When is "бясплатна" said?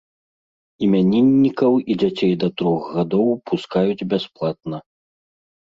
4.15-4.77